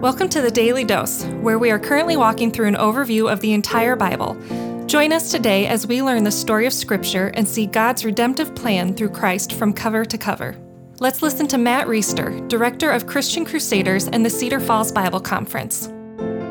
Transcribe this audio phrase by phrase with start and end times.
[0.00, 3.52] Welcome to the Daily Dose, where we are currently walking through an overview of the
[3.52, 4.36] entire Bible.
[4.86, 8.94] Join us today as we learn the story of Scripture and see God's redemptive plan
[8.94, 10.56] through Christ from cover to cover.
[11.00, 15.88] Let's listen to Matt Reisetter, Director of Christian Crusaders and the Cedar Falls Bible Conference.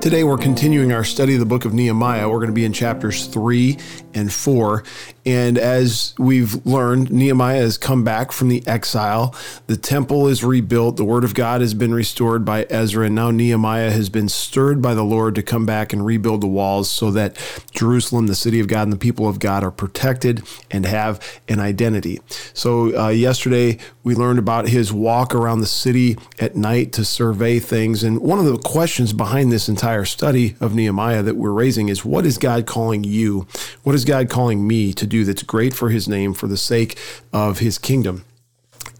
[0.00, 2.28] Today, we're continuing our study of the book of Nehemiah.
[2.28, 3.78] We're going to be in chapters three
[4.14, 4.82] and four.
[5.28, 9.34] And as we've learned, Nehemiah has come back from the exile.
[9.66, 10.96] The temple is rebuilt.
[10.96, 13.04] The word of God has been restored by Ezra.
[13.04, 16.46] And now Nehemiah has been stirred by the Lord to come back and rebuild the
[16.46, 17.36] walls so that
[17.72, 21.60] Jerusalem, the city of God, and the people of God are protected and have an
[21.60, 22.22] identity.
[22.54, 27.58] So, uh, yesterday we learned about his walk around the city at night to survey
[27.58, 28.02] things.
[28.02, 32.02] And one of the questions behind this entire study of Nehemiah that we're raising is
[32.02, 33.46] what is God calling you?
[33.82, 35.17] What is God calling me to do?
[35.18, 36.98] Do that's great for his name for the sake
[37.32, 38.24] of his kingdom.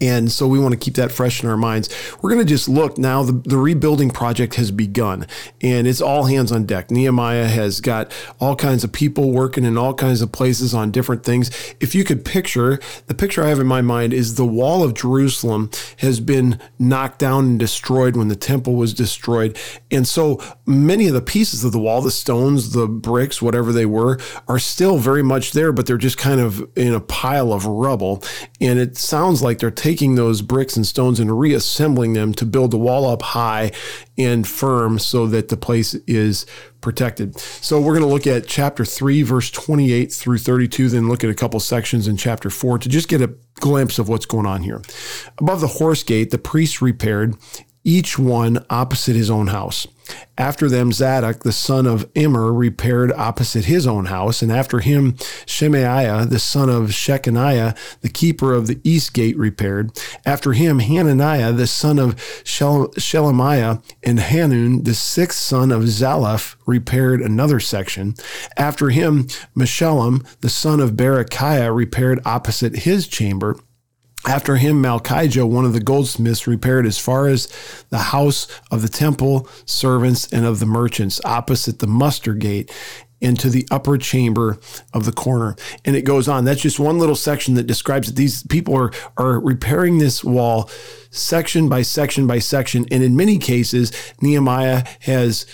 [0.01, 1.89] And so we want to keep that fresh in our minds.
[2.21, 3.23] We're going to just look now.
[3.23, 5.27] The, the rebuilding project has begun
[5.61, 6.89] and it's all hands on deck.
[6.89, 11.23] Nehemiah has got all kinds of people working in all kinds of places on different
[11.23, 11.51] things.
[11.79, 14.93] If you could picture, the picture I have in my mind is the wall of
[14.93, 19.57] Jerusalem has been knocked down and destroyed when the temple was destroyed.
[19.91, 23.85] And so many of the pieces of the wall, the stones, the bricks, whatever they
[23.85, 27.65] were, are still very much there, but they're just kind of in a pile of
[27.65, 28.23] rubble.
[28.61, 32.45] And it sounds like they're taking taking those bricks and stones and reassembling them to
[32.45, 33.71] build the wall up high
[34.19, 36.45] and firm so that the place is
[36.79, 37.35] protected.
[37.39, 41.31] So we're going to look at chapter 3, verse 28 through 32, then look at
[41.31, 44.61] a couple sections in chapter 4 to just get a glimpse of what's going on
[44.61, 44.79] here.
[45.39, 47.35] Above the horse gate, the priests repaired
[47.83, 49.87] each one opposite his own house.
[50.37, 55.17] After them, Zadok, the son of Immer, repaired opposite his own house, and after him,
[55.45, 59.91] Shemaiah, the son of Shechaniah, the keeper of the east gate, repaired.
[60.25, 66.55] After him, Hananiah, the son of Shel- Shelemiah, and Hanun, the sixth son of Zalaph,
[66.65, 68.15] repaired another section.
[68.55, 73.57] After him, Meshullam, the son of Berechiah, repaired opposite his chamber.
[74.27, 77.47] After him, Malchijah, one of the goldsmiths, repaired as far as
[77.89, 82.71] the house of the temple servants and of the merchants, opposite the muster gate,
[83.21, 84.59] into the upper chamber
[84.93, 85.55] of the corner.
[85.83, 86.45] And it goes on.
[86.45, 90.69] That's just one little section that describes that these people are, are repairing this wall
[91.11, 92.85] section by section by section.
[92.91, 93.91] And in many cases,
[94.21, 95.45] Nehemiah has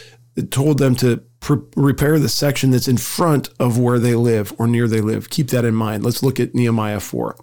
[0.52, 4.88] told them to repair the section that's in front of where they live or near
[4.88, 5.30] they live.
[5.30, 6.04] Keep that in mind.
[6.04, 7.36] Let's look at Nehemiah 4.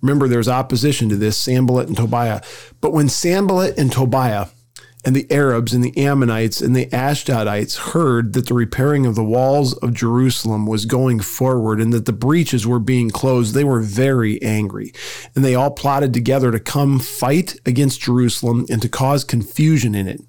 [0.00, 2.42] Remember, there's opposition to this, Sanballat and Tobiah.
[2.80, 4.46] But when Sanballat and Tobiah
[5.04, 9.24] and the Arabs and the Ammonites and the Ashdodites heard that the repairing of the
[9.24, 13.80] walls of Jerusalem was going forward and that the breaches were being closed, they were
[13.80, 14.92] very angry.
[15.34, 20.06] And they all plotted together to come fight against Jerusalem and to cause confusion in
[20.06, 20.20] it.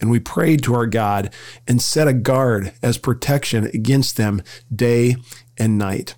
[0.00, 1.32] And we prayed to our God
[1.66, 4.42] and set a guard as protection against them
[4.74, 5.16] day
[5.56, 6.14] and night.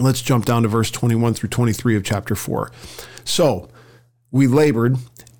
[0.00, 2.70] Let's jump down to verse 21 through 23 of chapter 4.
[3.24, 3.68] So
[4.30, 4.96] we labored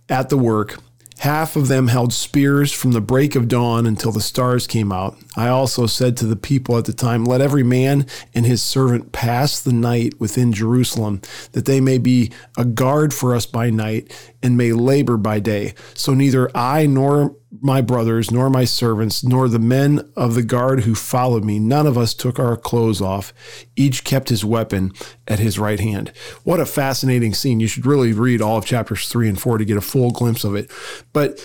[0.08, 0.78] at the work
[1.18, 5.18] Half of them held spears from the break of dawn until the stars came out.
[5.36, 9.10] I also said to the people at the time, Let every man and his servant
[9.10, 11.20] pass the night within Jerusalem,
[11.52, 14.12] that they may be a guard for us by night
[14.44, 15.74] and may labor by day.
[15.94, 20.82] So neither I nor my brothers, nor my servants, nor the men of the guard
[20.82, 23.32] who followed me, none of us took our clothes off.
[23.74, 24.92] Each kept his weapon
[25.26, 26.12] at his right hand.
[26.44, 27.60] What a fascinating scene.
[27.60, 30.44] You should really read all of chapters three and four to get a full glimpse
[30.44, 30.70] of it.
[31.12, 31.40] But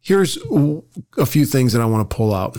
[0.00, 0.38] here's
[1.16, 2.56] a few things that I want to pull out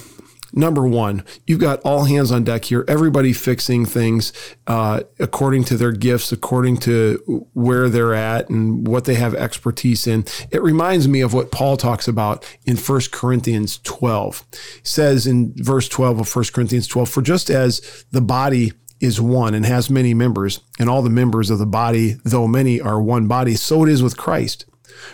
[0.55, 4.33] number one, you've got all hands on deck here, everybody fixing things
[4.67, 10.07] uh, according to their gifts, according to where they're at and what they have expertise
[10.07, 10.25] in.
[10.51, 14.45] It reminds me of what Paul talks about in 1 Corinthians 12.
[14.51, 19.19] He says in verse 12 of 1 Corinthians 12, For just as the body is
[19.19, 23.01] one and has many members, and all the members of the body, though many, are
[23.01, 24.65] one body, so it is with Christ.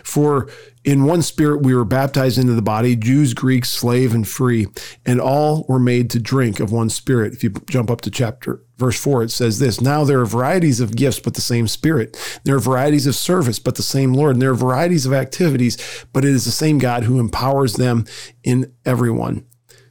[0.02, 0.48] For
[0.84, 4.66] in one spirit we were baptized into the body, Jews, Greeks, slave, and free,
[5.06, 7.32] and all were made to drink of one spirit.
[7.32, 10.80] If you jump up to chapter verse 4, it says this Now there are varieties
[10.80, 12.16] of gifts, but the same spirit.
[12.44, 14.34] There are varieties of service, but the same Lord.
[14.36, 15.78] And there are varieties of activities,
[16.12, 18.06] but it is the same God who empowers them
[18.42, 19.46] in everyone.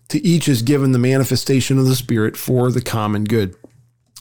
[0.09, 3.55] To each is given the manifestation of the Spirit for the common good.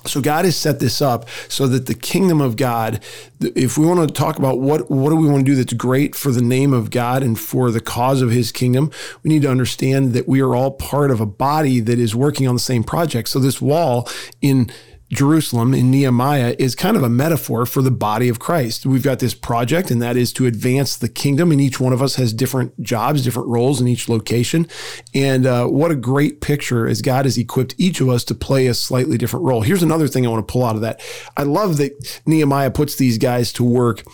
[0.06, 3.00] So God has set this up so that the kingdom of God,
[3.40, 6.14] if we want to talk about what, what do we want to do that's great
[6.14, 8.90] for the name of God and for the cause of his kingdom,
[9.22, 12.48] we need to understand that we are all part of a body that is working
[12.48, 13.28] on the same project.
[13.28, 14.08] So this wall
[14.40, 14.70] in
[15.10, 18.86] Jerusalem in Nehemiah is kind of a metaphor for the body of Christ.
[18.86, 22.00] We've got this project, and that is to advance the kingdom, and each one of
[22.00, 24.68] us has different jobs, different roles in each location.
[25.12, 28.68] And uh, what a great picture as God has equipped each of us to play
[28.68, 29.62] a slightly different role.
[29.62, 31.02] Here's another thing I want to pull out of that.
[31.36, 34.04] I love that Nehemiah puts these guys to work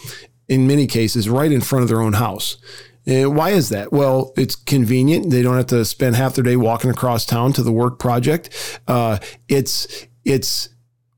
[0.48, 2.56] in many cases right in front of their own house.
[3.04, 3.92] And why is that?
[3.92, 5.30] Well, it's convenient.
[5.30, 8.80] They don't have to spend half their day walking across town to the work project.
[8.88, 10.70] Uh, it's it's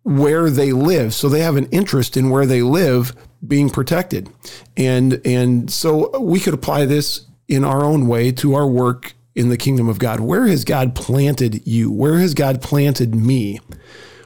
[0.09, 3.15] where they live, so they have an interest in where they live
[3.47, 4.29] being protected,
[4.77, 9.51] and and so we could apply this in our own way to our work in
[9.51, 10.21] the kingdom of God.
[10.21, 11.93] Where has God planted you?
[11.93, 13.61] Where has God planted me?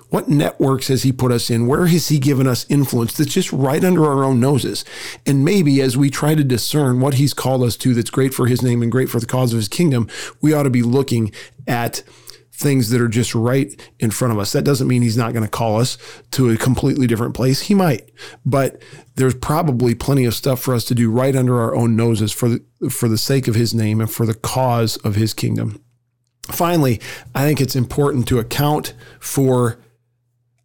[0.09, 1.67] What networks has he put us in?
[1.67, 4.85] Where has he given us influence that's just right under our own noses?
[5.27, 8.47] And maybe as we try to discern what he's called us to that's great for
[8.47, 10.09] his name and great for the cause of his kingdom,
[10.41, 11.33] we ought to be looking
[11.67, 12.03] at
[12.53, 14.53] things that are just right in front of us.
[14.53, 15.99] That doesn't mean he's not going to call us
[16.33, 17.63] to a completely different place.
[17.63, 18.11] He might,
[18.45, 18.81] but
[19.17, 22.49] there's probably plenty of stuff for us to do right under our own noses for
[22.49, 25.83] the, for the sake of his name and for the cause of his kingdom.
[26.49, 27.01] Finally,
[27.35, 29.79] I think it's important to account for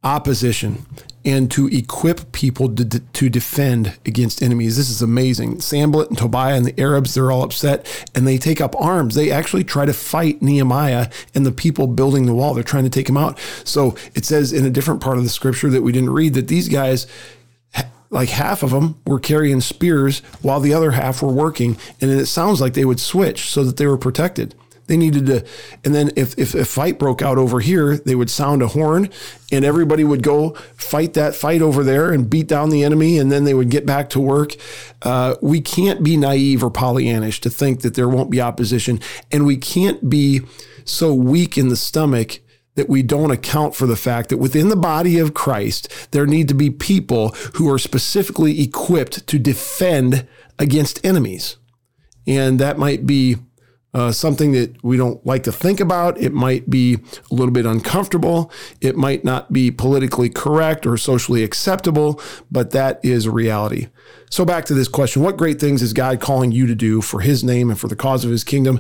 [0.04, 0.86] opposition
[1.28, 4.78] and to equip people to, to defend against enemies.
[4.78, 5.60] This is amazing.
[5.60, 7.86] Sanballat and Tobiah and the Arabs, they're all upset
[8.16, 9.14] and they take up arms.
[9.14, 12.54] They actually try to fight Nehemiah and the people building the wall.
[12.54, 13.38] They're trying to take him out.
[13.66, 16.48] So it says in a different part of the scripture that we didn't read that
[16.48, 17.08] these guys,
[18.10, 21.76] like half of them were carrying spears while the other half were working.
[22.00, 24.56] And it sounds like they would switch so that they were protected.
[24.88, 25.46] They needed to,
[25.84, 29.10] and then if, if a fight broke out over here, they would sound a horn
[29.52, 33.32] and everybody would go fight that fight over there and beat down the enemy and
[33.32, 34.56] then they would get back to work.
[35.02, 39.00] Uh, we can't be naive or Pollyannish to think that there won't be opposition.
[39.32, 40.42] And we can't be
[40.86, 42.40] so weak in the stomach
[42.76, 46.48] that we don't account for the fact that within the body of Christ, there need
[46.48, 50.28] to be people who are specifically equipped to defend
[50.60, 51.58] against enemies.
[52.28, 53.38] And that might be
[53.94, 56.20] uh, something that we don't like to think about.
[56.20, 56.96] It might be
[57.32, 58.52] a little bit uncomfortable.
[58.82, 63.88] It might not be politically correct or socially acceptable, but that is a reality.
[64.30, 67.22] So, back to this question What great things is God calling you to do for
[67.22, 68.80] his name and for the cause of his kingdom?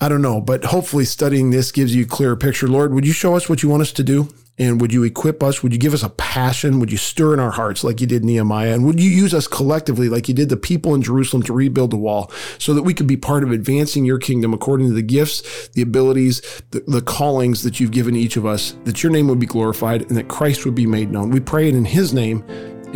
[0.00, 2.68] I don't know, but hopefully studying this gives you a clearer picture.
[2.68, 4.28] Lord, would you show us what you want us to do?
[4.58, 5.62] And would you equip us?
[5.62, 6.80] Would you give us a passion?
[6.80, 8.74] Would you stir in our hearts like you did Nehemiah?
[8.74, 11.92] And would you use us collectively like you did the people in Jerusalem to rebuild
[11.92, 15.02] the wall so that we could be part of advancing your kingdom according to the
[15.02, 19.28] gifts, the abilities, the, the callings that you've given each of us, that your name
[19.28, 21.30] would be glorified and that Christ would be made known?
[21.30, 22.44] We pray it in his name.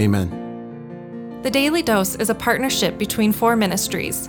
[0.00, 0.38] Amen.
[1.42, 4.28] The Daily Dose is a partnership between four ministries.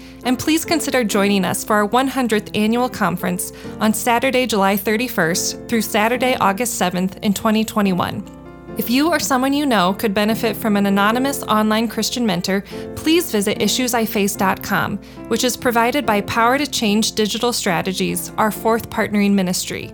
[0.23, 5.81] and please consider joining us for our 100th annual conference on Saturday, July 31st through
[5.81, 8.39] Saturday, August 7th in 2021.
[8.77, 12.61] If you or someone you know could benefit from an anonymous online Christian mentor,
[12.95, 14.97] please visit issuesiface.com,
[15.27, 19.93] which is provided by Power to Change Digital Strategies, our fourth partnering ministry.